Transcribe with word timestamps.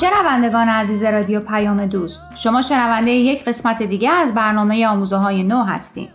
شنوندگان 0.00 0.68
عزیز 0.68 1.04
رادیو 1.04 1.40
پیام 1.40 1.86
دوست 1.86 2.36
شما 2.36 2.62
شنونده 2.62 3.10
یک 3.10 3.44
قسمت 3.44 3.82
دیگه 3.82 4.10
از 4.10 4.34
برنامه 4.34 4.86
آموزه 4.86 5.16
های 5.16 5.42
نو 5.42 5.62
هستیم 5.62 6.08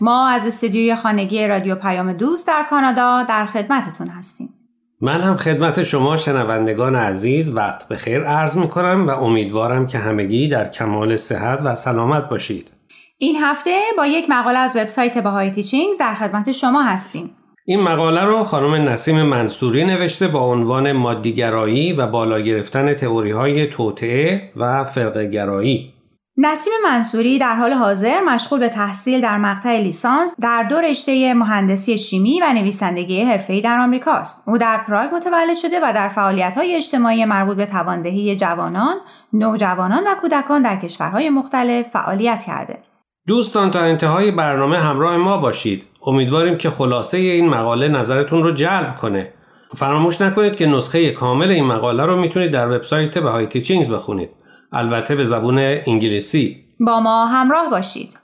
ما 0.00 0.28
از 0.28 0.46
استدیوی 0.46 0.94
خانگی 0.96 1.46
رادیو 1.46 1.74
پیام 1.74 2.12
دوست 2.12 2.46
در 2.46 2.66
کانادا 2.70 3.22
در 3.22 3.46
خدمتتون 3.46 4.06
هستیم. 4.06 4.59
من 5.02 5.20
هم 5.20 5.36
خدمت 5.36 5.82
شما 5.82 6.16
شنوندگان 6.16 6.96
عزیز 6.96 7.56
وقت 7.56 7.88
بخیر 7.88 8.20
عرض 8.24 8.56
می 8.56 8.68
کنم 8.68 9.06
و 9.06 9.10
امیدوارم 9.10 9.86
که 9.86 9.98
همگی 9.98 10.48
در 10.48 10.68
کمال 10.68 11.16
صحت 11.16 11.60
و 11.64 11.74
سلامت 11.74 12.28
باشید 12.28 12.70
این 13.18 13.36
هفته 13.42 13.70
با 13.98 14.06
یک 14.06 14.26
مقاله 14.28 14.58
از 14.58 14.76
وبسایت 14.76 15.18
بهای 15.18 15.50
تیچینگز 15.50 15.98
در 15.98 16.14
خدمت 16.14 16.52
شما 16.52 16.82
هستیم 16.82 17.30
این 17.64 17.80
مقاله 17.80 18.24
رو 18.24 18.44
خانم 18.44 18.74
نسیم 18.88 19.22
منصوری 19.22 19.84
نوشته 19.84 20.28
با 20.28 20.40
عنوان 20.40 20.92
مادیگرایی 20.92 21.92
و 21.92 22.06
بالا 22.06 22.40
گرفتن 22.40 22.94
تئوری 22.94 23.30
های 23.30 23.66
توطعه 23.66 24.52
و 24.56 24.84
فرقگرایی. 24.84 25.92
نسیم 26.36 26.72
منصوری 26.84 27.38
در 27.38 27.54
حال 27.54 27.72
حاضر 27.72 28.20
مشغول 28.20 28.60
به 28.60 28.68
تحصیل 28.68 29.20
در 29.20 29.38
مقطع 29.38 29.78
لیسانس 29.78 30.34
در 30.40 30.62
دو 30.62 30.76
رشته 30.76 31.34
مهندسی 31.34 31.98
شیمی 31.98 32.40
و 32.40 32.52
نویسندگی 32.52 33.24
حرفه‌ای 33.24 33.60
در 33.60 33.78
آمریکاست. 33.78 34.42
او 34.46 34.58
در 34.58 34.80
پراگ 34.86 35.14
متولد 35.14 35.56
شده 35.62 35.80
و 35.82 35.92
در 35.94 36.08
فعالیت‌های 36.08 36.76
اجتماعی 36.76 37.24
مربوط 37.24 37.56
به 37.56 37.66
تواندهی 37.66 38.36
جوانان، 38.36 38.96
نوجوانان 39.32 40.02
و 40.06 40.14
کودکان 40.20 40.62
در 40.62 40.76
کشورهای 40.76 41.30
مختلف 41.30 41.86
فعالیت 41.88 42.44
کرده. 42.46 42.78
دوستان 43.26 43.70
تا 43.70 43.80
انتهای 43.80 44.30
برنامه 44.30 44.78
همراه 44.78 45.16
ما 45.16 45.36
باشید. 45.36 45.84
امیدواریم 46.06 46.58
که 46.58 46.70
خلاصه 46.70 47.18
این 47.18 47.48
مقاله 47.48 47.88
نظرتون 47.88 48.42
رو 48.42 48.50
جلب 48.50 48.96
کنه. 48.96 49.32
فراموش 49.76 50.20
نکنید 50.20 50.56
که 50.56 50.66
نسخه 50.66 51.10
کامل 51.10 51.50
این 51.50 51.66
مقاله 51.66 52.06
رو 52.06 52.16
می‌تونید 52.16 52.50
در 52.50 52.76
وبسایت 52.76 53.16
های 53.16 53.46
تیچینگز 53.46 53.90
بخونید. 53.90 54.30
البته 54.72 55.14
به 55.14 55.24
زبون 55.24 55.58
انگلیسی. 55.58 56.62
با 56.80 57.00
ما 57.00 57.26
همراه 57.26 57.70
باشید. 57.70 58.18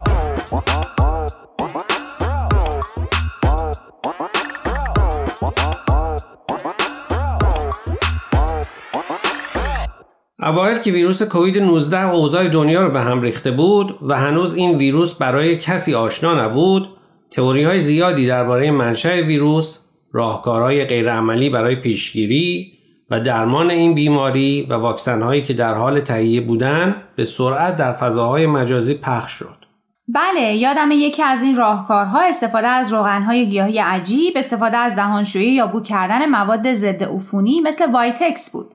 اوایل 10.42 10.78
که 10.78 10.92
ویروس 10.92 11.22
کووید 11.22 11.58
19 11.58 12.08
اوضاع 12.08 12.48
دنیا 12.48 12.83
رو 12.83 12.91
به 12.91 13.00
هم 13.00 13.22
ریخته 13.22 13.50
بود 13.50 13.98
و 14.02 14.17
هنوز 14.17 14.55
این 14.55 14.78
ویروس 14.78 15.14
برای 15.14 15.56
کسی 15.56 15.94
آشنا 15.94 16.44
نبود 16.44 16.89
تئوری 17.30 17.62
های 17.62 17.80
زیادی 17.80 18.27
درباره 18.27 18.70
منشأ 18.70 19.20
ویروس، 19.20 19.78
راهکارهای 20.12 20.84
غیرعملی 20.84 21.50
برای 21.50 21.77
پیشگیری 21.77 22.75
و 23.10 23.20
درمان 23.20 23.70
این 23.70 23.94
بیماری 23.94 24.66
و 24.70 24.74
واکسن 24.74 25.22
هایی 25.22 25.42
که 25.42 25.54
در 25.54 25.74
حال 25.74 26.00
تهیه 26.00 26.40
بودن 26.40 27.02
به 27.16 27.24
سرعت 27.24 27.76
در 27.76 27.92
فضاهای 27.92 28.46
مجازی 28.46 28.94
پخش 28.94 29.32
شد. 29.32 29.66
بله 30.08 30.40
یادم 30.40 30.90
یکی 30.90 31.22
از 31.22 31.42
این 31.42 31.56
راهکارها 31.56 32.20
استفاده 32.20 32.66
از 32.66 32.92
روغنهای 32.92 33.46
گیاهی 33.46 33.78
عجیب 33.78 34.34
استفاده 34.36 34.77
از 34.77 34.96
دهانشویی 34.96 35.52
یا 35.52 35.66
بو 35.66 35.80
کردن 35.80 36.27
مواد 36.27 36.74
ضد 36.74 37.02
عفونی 37.02 37.60
مثل 37.60 37.92
وایتکس 37.92 38.50
بود 38.50 38.74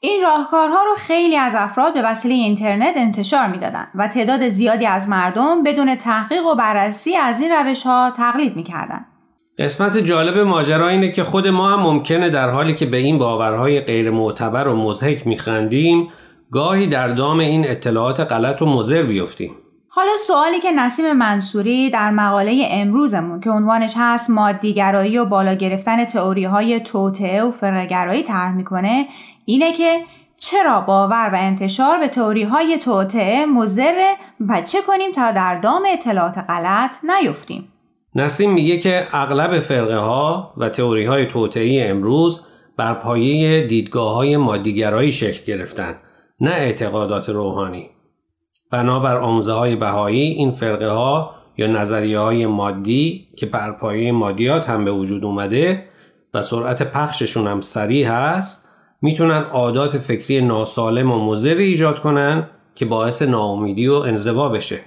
این 0.00 0.22
راهکارها 0.22 0.82
رو 0.84 0.94
خیلی 0.98 1.36
از 1.36 1.54
افراد 1.56 1.94
به 1.94 2.02
وسیله 2.02 2.34
اینترنت 2.34 2.94
انتشار 2.96 3.46
می‌دادند 3.46 3.88
و 3.94 4.08
تعداد 4.08 4.48
زیادی 4.48 4.86
از 4.86 5.08
مردم 5.08 5.62
بدون 5.62 5.94
تحقیق 5.94 6.46
و 6.46 6.54
بررسی 6.54 7.16
از 7.16 7.40
این 7.40 7.52
روش 7.52 7.82
ها 7.82 8.12
تقلید 8.16 8.56
می‌کردند. 8.56 9.06
قسمت 9.58 9.98
جالب 9.98 10.38
ماجرا 10.38 10.88
اینه 10.88 11.10
که 11.10 11.24
خود 11.24 11.48
ما 11.48 11.70
هم 11.70 11.80
ممکنه 11.80 12.30
در 12.30 12.50
حالی 12.50 12.74
که 12.74 12.86
به 12.86 12.96
این 12.96 13.18
باورهای 13.18 13.80
غیر 13.80 14.10
معتبر 14.10 14.68
و 14.68 14.76
مزهک 14.76 15.26
میخندیم 15.26 16.08
گاهی 16.50 16.86
در 16.86 17.08
دام 17.08 17.38
این 17.38 17.70
اطلاعات 17.70 18.20
غلط 18.20 18.62
و 18.62 18.66
مضر 18.66 19.02
بیفتیم. 19.02 19.50
حالا 19.88 20.10
سوالی 20.26 20.60
که 20.60 20.72
نسیم 20.72 21.12
منصوری 21.12 21.90
در 21.90 22.10
مقاله 22.10 22.68
امروزمون 22.70 23.40
که 23.40 23.50
عنوانش 23.50 23.94
هست 23.96 24.30
مادیگرایی 24.30 25.18
و 25.18 25.24
بالا 25.24 25.54
گرفتن 25.54 26.04
تئوری 26.04 26.44
های 26.44 26.80
توطعه 26.80 27.42
و 27.42 27.50
فرقگرایی 27.50 28.22
طرح 28.22 28.54
می‌کنه 28.54 29.06
اینه 29.44 29.72
که 29.72 30.00
چرا 30.36 30.80
باور 30.80 31.30
و 31.32 31.36
انتشار 31.36 31.98
به 31.98 32.08
تئوری 32.08 32.42
های 32.42 32.78
توطعه 32.78 33.46
مضر 33.46 34.14
و 34.48 34.62
چه 34.62 34.78
کنیم 34.86 35.12
تا 35.12 35.32
در 35.32 35.54
دام 35.54 35.82
اطلاعات 35.92 36.38
غلط 36.48 36.90
نیفتیم 37.02 37.73
نسیم 38.14 38.52
میگه 38.52 38.78
که 38.78 39.06
اغلب 39.12 39.60
فرقه 39.60 39.96
ها 39.96 40.54
و 40.56 40.68
تئوری 40.68 41.04
های 41.04 41.26
توطعه 41.26 41.90
امروز 41.90 42.46
بر 42.76 42.94
پایه 42.94 43.66
دیدگاه 43.66 44.14
های 44.14 44.36
مادیگرایی 44.36 45.12
شکل 45.12 45.44
گرفتن 45.46 45.96
نه 46.40 46.50
اعتقادات 46.50 47.28
روحانی 47.28 47.90
بنابر 48.70 49.16
آموزه 49.16 49.52
های 49.52 49.76
بهایی 49.76 50.20
این 50.20 50.50
فرقه 50.50 50.88
ها 50.88 51.34
یا 51.56 51.66
نظریه 51.66 52.18
های 52.18 52.46
مادی 52.46 53.28
که 53.36 53.46
بر 53.46 53.72
پایه 53.72 54.12
مادیات 54.12 54.70
هم 54.70 54.84
به 54.84 54.92
وجود 54.92 55.24
اومده 55.24 55.84
و 56.34 56.42
سرعت 56.42 56.82
پخششون 56.82 57.46
هم 57.46 57.60
سریع 57.60 58.06
هست 58.06 58.68
می‌تونن 59.02 59.42
عادات 59.42 59.98
فکری 59.98 60.40
ناسالم 60.40 61.12
و 61.12 61.24
مضر 61.24 61.54
ایجاد 61.54 61.98
کنن 61.98 62.50
که 62.74 62.84
باعث 62.84 63.22
ناامیدی 63.22 63.88
و 63.88 63.94
انزوا 63.94 64.48
بشه. 64.48 64.80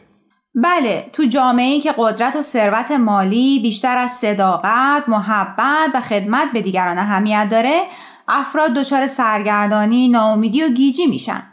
بله 0.56 1.10
تو 1.14 1.26
جامعه 1.26 1.82
که 1.82 1.94
قدرت 1.98 2.36
و 2.36 2.42
ثروت 2.42 2.92
مالی 2.92 3.60
بیشتر 3.60 3.98
از 3.98 4.12
صداقت، 4.12 5.10
محبت 5.10 5.90
و 5.94 6.02
خدمت 6.02 6.52
به 6.52 6.62
دیگران 6.62 6.98
اهمیت 6.98 7.48
داره 7.52 7.82
افراد 8.28 8.74
دچار 8.74 9.08
سرگردانی، 9.08 10.08
ناامیدی 10.08 10.64
و 10.64 10.68
گیجی 10.68 11.08
میشن. 11.08 11.44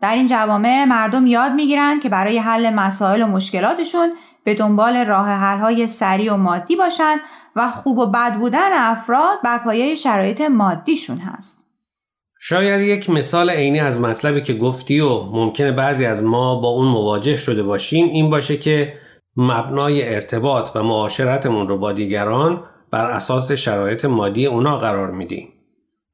در 0.00 0.14
این 0.14 0.26
جوامع 0.26 0.84
مردم 0.84 1.26
یاد 1.26 1.52
می‌گیرن 1.52 2.00
که 2.00 2.08
برای 2.08 2.38
حل 2.38 2.74
مسائل 2.74 3.22
و 3.22 3.26
مشکلاتشون 3.26 4.12
به 4.44 4.54
دنبال 4.54 4.96
راه 4.96 5.28
حل‌های 5.28 5.86
سریع 5.86 6.34
و 6.34 6.36
مادی 6.36 6.76
باشن 6.76 7.16
و 7.56 7.70
خوب 7.70 7.98
و 7.98 8.06
بد 8.06 8.34
بودن 8.34 8.72
افراد 8.72 9.38
بر 9.44 9.58
پایه 9.58 9.94
شرایط 9.94 10.40
مادیشون 10.40 11.18
هست. 11.18 11.63
شاید 12.46 12.80
یک 12.80 13.10
مثال 13.10 13.50
عینی 13.50 13.80
از 13.80 14.00
مطلبی 14.00 14.40
که 14.40 14.54
گفتی 14.54 15.00
و 15.00 15.22
ممکنه 15.22 15.72
بعضی 15.72 16.04
از 16.04 16.24
ما 16.24 16.60
با 16.60 16.68
اون 16.68 16.88
مواجه 16.88 17.36
شده 17.36 17.62
باشیم 17.62 18.08
این 18.08 18.30
باشه 18.30 18.56
که 18.56 18.94
مبنای 19.36 20.14
ارتباط 20.14 20.70
و 20.74 20.82
معاشرتمون 20.82 21.68
رو 21.68 21.78
با 21.78 21.92
دیگران 21.92 22.64
بر 22.90 23.10
اساس 23.10 23.52
شرایط 23.52 24.04
مادی 24.04 24.46
اونا 24.46 24.78
قرار 24.78 25.10
میدیم. 25.10 25.48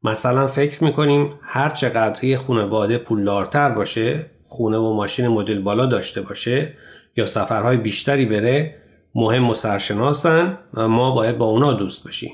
مثلا 0.03 0.47
فکر 0.47 0.85
می‌کنیم 0.85 1.33
هر 1.43 1.71
چقدر 1.71 2.37
خانواده 2.37 2.99
پولدارتر 2.99 3.71
باشه، 3.71 4.27
خونه 4.45 4.77
و 4.77 4.93
ماشین 4.93 5.29
مدل 5.29 5.59
بالا 5.59 5.87
داشته 5.87 6.21
باشه 6.21 6.75
یا 7.17 7.27
سفرهای 7.27 7.77
بیشتری 7.77 8.27
بره 8.27 8.75
مهم 9.15 9.51
و 9.51 9.55
سرشناسن 9.55 10.59
و 10.75 10.89
ما 10.89 11.11
باید 11.11 11.39
با 11.39 11.47
اونا 11.47 11.73
دوست 11.73 12.09
بشیم. 12.09 12.33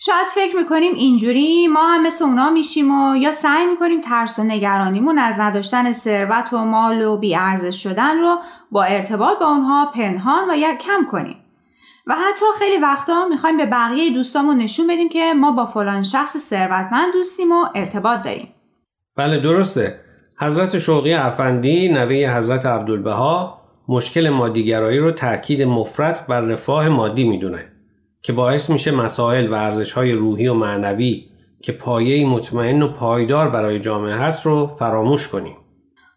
شاید 0.00 0.26
فکر 0.34 0.56
می‌کنیم 0.56 0.94
اینجوری 0.94 1.68
ما 1.68 1.86
هم 1.86 2.02
مثل 2.02 2.24
اونا 2.24 2.50
میشیم 2.50 2.90
و 2.90 3.16
یا 3.16 3.32
سعی 3.32 3.66
می‌کنیم 3.66 4.00
ترس 4.00 4.38
و 4.38 4.42
نگرانیمون 4.42 5.18
از 5.18 5.40
نداشتن 5.40 5.92
ثروت 5.92 6.52
و 6.52 6.58
مال 6.58 7.02
و 7.02 7.16
بیارزش 7.16 7.82
شدن 7.82 8.18
رو 8.18 8.36
با 8.70 8.84
ارتباط 8.84 9.38
با 9.38 9.46
اونها 9.46 9.90
پنهان 9.94 10.50
و 10.50 10.56
یا 10.56 10.74
کم 10.74 11.06
کنیم. 11.10 11.36
و 12.06 12.14
حتی 12.14 12.44
خیلی 12.58 12.82
وقتا 12.82 13.28
می‌خوایم 13.28 13.56
به 13.56 13.66
بقیه 13.66 14.10
دوستامون 14.10 14.58
نشون 14.58 14.86
بدیم 14.86 15.08
که 15.08 15.34
ما 15.34 15.52
با 15.52 15.66
فلان 15.66 16.02
شخص 16.02 16.36
ثروتمند 16.36 17.12
دوستیم 17.12 17.52
و 17.52 17.66
ارتباط 17.74 18.22
داریم. 18.22 18.54
بله 19.16 19.40
درسته. 19.40 20.00
حضرت 20.40 20.78
شوقی 20.78 21.14
افندی 21.14 21.88
نوه 21.88 22.36
حضرت 22.36 22.66
عبدالبها 22.66 23.60
مشکل 23.88 24.28
مادیگرایی 24.28 24.98
رو 24.98 25.10
تاکید 25.10 25.62
مفرد 25.62 26.26
بر 26.28 26.40
رفاه 26.40 26.88
مادی 26.88 27.24
می‌دونه. 27.24 27.72
که 28.22 28.32
باعث 28.32 28.70
میشه 28.70 28.90
مسائل 28.90 29.48
و 29.48 29.54
ارزش 29.54 29.92
های 29.92 30.12
روحی 30.12 30.48
و 30.48 30.54
معنوی 30.54 31.28
که 31.62 31.72
پایه 31.72 32.26
مطمئن 32.26 32.82
و 32.82 32.88
پایدار 32.88 33.50
برای 33.50 33.80
جامعه 33.80 34.14
هست 34.14 34.46
رو 34.46 34.66
فراموش 34.66 35.28
کنیم. 35.28 35.56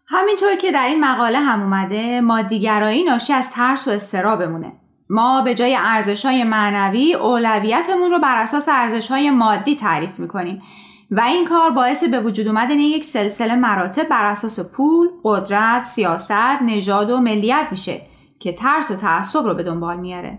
همینطور 0.06 0.56
که 0.56 0.72
در 0.72 0.86
این 0.86 1.04
مقاله 1.04 1.38
هم 1.38 1.62
اومده 1.62 2.20
مادیگرایی 2.20 3.04
ناشی 3.04 3.32
از 3.32 3.50
ترس 3.50 3.88
و 3.88 3.90
استرابمونه. 3.90 4.72
ما 5.10 5.42
به 5.42 5.54
جای 5.54 5.76
ارزش 5.78 6.26
های 6.26 6.44
معنوی 6.44 7.14
اولویتمون 7.14 8.10
رو 8.10 8.18
بر 8.18 8.36
اساس 8.36 8.68
ارزش 8.68 9.10
های 9.10 9.30
مادی 9.30 9.76
تعریف 9.76 10.18
می‌کنیم 10.18 10.62
و 11.10 11.20
این 11.20 11.44
کار 11.44 11.70
باعث 11.70 12.04
به 12.04 12.20
وجود 12.20 12.48
اومدن 12.48 12.78
یک 12.78 13.04
سلسله 13.04 13.54
مراتب 13.56 14.08
بر 14.08 14.24
اساس 14.24 14.72
پول، 14.72 15.08
قدرت، 15.24 15.84
سیاست، 15.84 16.62
نژاد 16.66 17.10
و 17.10 17.20
ملیت 17.20 17.66
میشه 17.70 18.00
که 18.38 18.52
ترس 18.52 18.90
و 18.90 18.96
تعصب 18.96 19.44
رو 19.44 19.54
به 19.54 19.62
دنبال 19.62 19.96
میاره. 19.96 20.38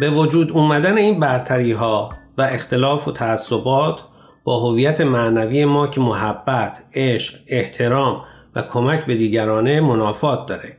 به 0.00 0.10
وجود 0.10 0.50
اومدن 0.52 0.98
این 0.98 1.20
برتری 1.20 1.72
ها 1.72 2.10
و 2.38 2.42
اختلاف 2.42 3.08
و 3.08 3.12
تعصبات 3.12 4.00
با 4.44 4.60
هویت 4.60 5.00
معنوی 5.00 5.64
ما 5.64 5.86
که 5.86 6.00
محبت، 6.00 6.84
عشق، 6.94 7.34
احترام 7.48 8.24
و 8.56 8.62
کمک 8.62 9.04
به 9.06 9.14
دیگرانه 9.14 9.80
منافات 9.80 10.46
داره. 10.46 10.76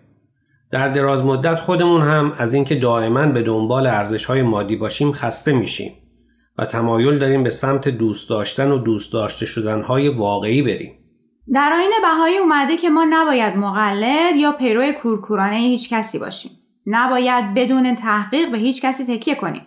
در 0.71 0.88
دراز 0.88 1.25
مدت 1.25 1.59
خودمون 1.59 2.01
هم 2.01 2.33
از 2.38 2.53
اینکه 2.53 2.75
دائما 2.75 3.25
به 3.25 3.41
دنبال 3.41 3.88
ارزش 3.88 4.25
های 4.25 4.41
مادی 4.41 4.75
باشیم 4.75 5.12
خسته 5.12 5.51
میشیم 5.51 5.94
و 6.57 6.65
تمایل 6.65 7.19
داریم 7.19 7.44
به 7.44 7.50
سمت 7.50 7.89
دوست 7.89 8.29
داشتن 8.29 8.71
و 8.71 8.77
دوست 8.77 9.13
داشته 9.13 9.45
شدن 9.45 9.81
های 9.81 10.09
واقعی 10.09 10.62
بریم. 10.62 10.94
در 11.53 11.73
آین 11.75 11.91
بهایی 12.01 12.38
اومده 12.38 12.77
که 12.77 12.89
ما 12.89 13.06
نباید 13.09 13.57
مقلد 13.57 14.35
یا 14.35 14.51
پیرو 14.51 14.91
کورکورانه 14.91 15.56
هیچ 15.56 15.94
کسی 15.94 16.19
باشیم. 16.19 16.51
نباید 16.86 17.54
بدون 17.54 17.95
تحقیق 17.95 18.51
به 18.51 18.57
هیچ 18.57 18.81
کسی 18.81 19.06
تکیه 19.06 19.36
کنیم. 19.36 19.66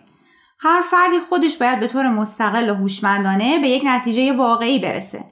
هر 0.59 0.81
فردی 0.81 1.19
خودش 1.19 1.57
باید 1.57 1.79
به 1.79 1.87
طور 1.87 2.09
مستقل 2.09 2.69
و 2.69 2.75
هوشمندانه 2.75 3.59
به 3.59 3.67
یک 3.67 3.83
نتیجه 3.85 4.33
واقعی 4.33 4.79
برسه. 4.79 5.25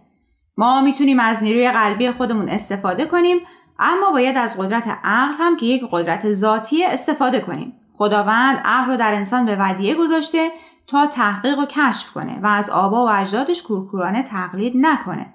ما 0.58 0.82
می‌تونیم 0.82 1.20
از 1.20 1.44
نیروی 1.44 1.72
قلبی 1.72 2.12
خودمون 2.12 2.50
استفاده 2.50 3.06
کنیم 3.06 3.38
اما 3.80 4.12
باید 4.12 4.38
از 4.38 4.58
قدرت 4.58 5.00
عقل 5.04 5.34
هم 5.40 5.58
که 5.58 5.66
یک 5.66 5.84
قدرت 5.92 6.34
ذاتی 6.34 6.86
استفاده 6.86 7.40
کنیم. 7.40 7.74
خداوند 7.98 8.62
عقل 8.66 8.92
رو 8.92 8.98
در 8.98 9.14
انسان 9.14 9.46
به 9.46 9.56
ودیه 9.60 9.96
گذاشته 9.96 10.52
تا 10.88 11.06
تحقیق 11.06 11.60
و 11.60 11.66
کشف 11.66 12.14
کنه 12.14 12.40
و 12.44 12.48
از 12.48 12.70
آبا 12.70 13.06
و 13.06 13.10
اجدادش 13.10 13.64
کورکورانه 13.64 14.24
تقلید 14.24 14.74
نکنه 14.76 15.34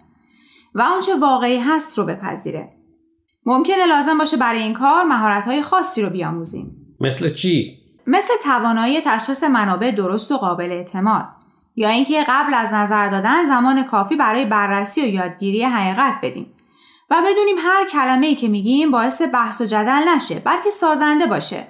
و 0.75 0.83
آنچه 0.83 1.17
واقعی 1.17 1.59
هست 1.59 1.99
رو 1.99 2.05
بپذیره. 2.05 2.78
ممکنه 3.49 3.87
لازم 3.87 4.19
باشه 4.19 4.37
برای 4.37 4.63
این 4.63 4.75
کار 4.75 5.05
مهارت‌های 5.05 5.63
خاصی 5.63 6.03
رو 6.03 6.11
بیاموزیم. 6.11 6.97
مثل 7.01 7.35
چی؟ 7.35 7.79
مثل 8.07 8.33
توانایی 8.45 9.01
تشخیص 9.05 9.45
منابع 9.45 9.91
درست 9.91 10.33
و 10.33 10.37
قابل 10.37 10.73
اعتماد 10.73 11.25
یا 11.77 11.89
اینکه 11.89 12.25
قبل 12.29 12.55
از 12.55 12.73
نظر 12.73 13.09
دادن 13.09 13.45
زمان 13.45 13.83
کافی 13.83 14.17
برای 14.17 14.45
بررسی 14.45 15.01
و 15.03 15.05
یادگیری 15.05 15.63
حقیقت 15.63 16.15
بدیم 16.23 16.47
و 17.11 17.17
بدونیم 17.27 17.57
هر 17.59 17.87
کلمه 17.93 18.27
ای 18.27 18.35
که 18.35 18.49
میگیم 18.49 18.91
باعث 18.91 19.23
بحث 19.33 19.61
و 19.61 19.65
جدل 19.65 20.09
نشه 20.17 20.35
بلکه 20.35 20.71
سازنده 20.71 21.27
باشه 21.27 21.63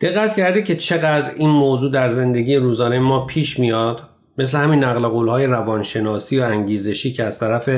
دقت 0.00 0.36
کرده 0.36 0.62
که 0.62 0.76
چقدر 0.76 1.34
این 1.34 1.50
موضوع 1.50 1.92
در 1.92 2.08
زندگی 2.08 2.56
روزانه 2.56 2.98
ما 2.98 3.26
پیش 3.26 3.58
میاد 3.58 4.02
مثل 4.38 4.58
همین 4.58 4.84
نقل 4.84 5.08
قولهای 5.08 5.46
روانشناسی 5.46 6.40
و 6.40 6.42
انگیزشی 6.42 7.12
که 7.12 7.24
از 7.24 7.38
طرف 7.38 7.70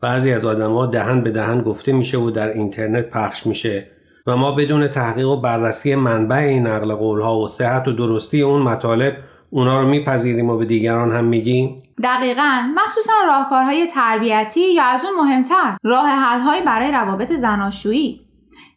بعضی 0.00 0.32
از 0.32 0.44
آدما 0.44 0.86
دهن 0.86 1.22
به 1.22 1.30
دهن 1.30 1.62
گفته 1.62 1.92
میشه 1.92 2.18
و 2.18 2.30
در 2.30 2.48
اینترنت 2.48 3.10
پخش 3.10 3.46
میشه 3.46 3.86
و 4.26 4.36
ما 4.36 4.52
بدون 4.52 4.88
تحقیق 4.88 5.28
و 5.28 5.40
بررسی 5.40 5.94
منبع 5.94 6.36
این 6.36 6.66
نقل 6.66 6.94
قولها 6.94 7.40
و 7.40 7.48
صحت 7.48 7.88
و 7.88 7.92
درستی 7.92 8.42
اون 8.42 8.62
مطالب 8.62 9.16
اونا 9.50 9.80
رو 9.80 9.88
میپذیریم 9.88 10.50
و 10.50 10.56
به 10.56 10.64
دیگران 10.64 11.12
هم 11.12 11.24
میگیم؟ 11.24 11.82
دقیقا. 12.02 12.62
مخصوصا 12.76 13.12
راهکارهای 13.26 13.86
تربیتی 13.94 14.74
یا 14.74 14.84
از 14.84 15.04
اون 15.04 15.14
مهمتر 15.26 15.76
راه 15.84 16.08
حلهایی 16.08 16.62
برای 16.62 16.92
روابط 16.92 17.32
زناشویی. 17.32 18.20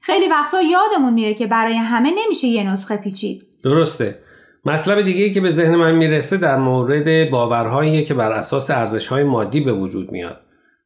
خیلی 0.02 0.28
وقتا 0.28 0.62
یادمون 0.62 1.14
میره 1.14 1.34
که 1.34 1.48
برای 1.48 1.74
همه 1.74 2.12
نمیشه 2.24 2.48
یه 2.48 2.72
نسخه 2.72 2.98
پیچید. 2.98 3.44
درسته. 3.64 4.20
مطلب 4.66 5.02
دیگه 5.02 5.30
که 5.30 5.42
به 5.42 5.50
ذهن 5.50 5.76
من 5.76 5.96
می‌رسه 5.96 6.38
در 6.38 6.58
مورد 6.58 7.30
باورهایی 7.30 8.06
که 8.06 8.14
بر 8.14 8.32
اساس 8.32 8.72
ارزشهای 8.72 9.24
مادی 9.24 9.62
به 9.62 9.74
وجود 9.74 10.12
میاد. 10.12 10.43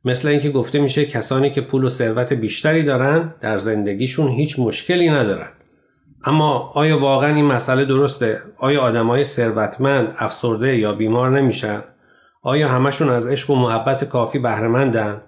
مثل 0.08 0.28
اینکه 0.28 0.50
گفته 0.50 0.80
میشه 0.80 1.06
کسانی 1.06 1.50
که 1.50 1.62
پول 1.62 1.84
و 1.84 1.90
ثروت 1.90 2.34
بیشتری 2.34 2.84
دارن 2.84 3.34
در 3.42 3.58
زندگیشون 3.58 4.28
هیچ 4.28 4.60
مشکلی 4.60 5.10
ندارن 5.10 5.50
اما 6.26 6.72
آیا 6.74 7.00
واقعا 7.00 7.36
این 7.36 7.46
مسئله 7.46 7.86
درسته؟ 7.86 8.42
آیا 8.58 8.82
آدمای 8.82 9.24
ثروتمند 9.24 10.16
افسرده 10.18 10.78
یا 10.78 10.94
بیمار 10.94 11.40
نمیشن؟ 11.40 11.84
آیا 12.42 12.68
همشون 12.68 13.10
از 13.10 13.28
عشق 13.28 13.50
و 13.50 13.56
محبت 13.56 14.04
کافی 14.04 14.40
بهرهمندن؟ 14.40 15.22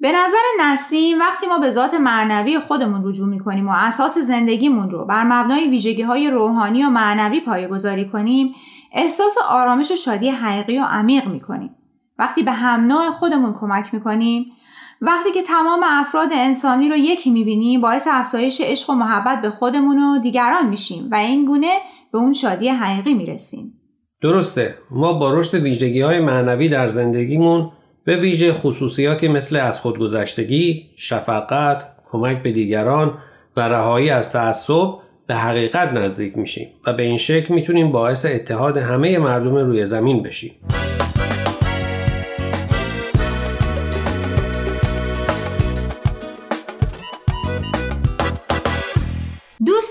به 0.00 0.12
نظر 0.12 0.44
نسیم 0.60 1.18
وقتی 1.18 1.46
ما 1.46 1.58
به 1.58 1.70
ذات 1.70 1.94
معنوی 1.94 2.58
خودمون 2.58 3.00
رجوع 3.04 3.28
می‌کنیم 3.28 3.68
و 3.68 3.72
اساس 3.74 4.18
زندگیمون 4.18 4.90
رو 4.90 5.04
بر 5.04 5.24
مبنای 5.24 5.68
ویژگی 5.70 6.02
های 6.02 6.30
روحانی 6.30 6.84
و 6.84 6.90
معنوی 6.90 7.40
پایگذاری 7.40 8.08
کنیم 8.08 8.54
احساس 8.92 9.36
آرامش 9.50 9.90
و 9.90 9.96
شادی 9.96 10.28
حقیقی 10.28 10.78
و 10.78 10.84
عمیق 10.84 11.26
می‌کنیم 11.26 11.70
وقتی 12.18 12.42
به 12.42 12.52
هم 12.52 12.80
نوع 12.80 13.10
خودمون 13.10 13.54
کمک 13.60 13.94
می‌کنیم 13.94 14.44
وقتی 15.00 15.32
که 15.32 15.42
تمام 15.42 15.80
افراد 15.84 16.28
انسانی 16.32 16.88
رو 16.88 16.96
یکی 16.96 17.30
می‌بینیم 17.30 17.80
باعث 17.80 18.08
افزایش 18.10 18.60
عشق 18.60 18.90
و 18.90 18.92
محبت 18.92 19.42
به 19.42 19.50
خودمون 19.50 19.98
و 19.98 20.18
دیگران 20.18 20.68
میشیم 20.68 21.08
و 21.10 21.14
این 21.14 21.44
گونه 21.44 21.72
به 22.12 22.18
اون 22.18 22.32
شادی 22.32 22.68
حقیقی 22.68 23.14
می‌رسیم 23.14 23.80
درسته 24.22 24.74
ما 24.90 25.12
با 25.12 25.34
رشد 25.34 25.54
ویژگی 25.54 26.00
های 26.00 26.20
معنوی 26.20 26.68
در 26.68 26.88
زندگیمون 26.88 27.70
به 28.04 28.16
ویژه 28.16 28.52
خصوصیاتی 28.52 29.28
مثل 29.28 29.56
از 29.56 29.80
خودگذشتگی، 29.80 30.90
شفقت، 30.96 31.84
کمک 32.10 32.42
به 32.42 32.52
دیگران 32.52 33.18
و 33.56 33.60
رهایی 33.60 34.10
از 34.10 34.30
تعصب 34.30 34.88
به 35.26 35.34
حقیقت 35.34 35.92
نزدیک 35.92 36.38
میشیم 36.38 36.68
و 36.86 36.92
به 36.92 37.02
این 37.02 37.18
شکل 37.18 37.54
می‌تونیم 37.54 37.92
باعث 37.92 38.26
اتحاد 38.26 38.76
همه 38.76 39.18
مردم 39.18 39.54
روی 39.54 39.86
زمین 39.86 40.22
بشیم. 40.22 40.52